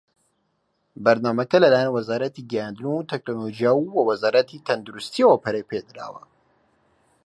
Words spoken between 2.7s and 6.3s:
وتەکنەلۆجی و وە وەزارەتی تەندروستییەوە پەرەی پێدراوە.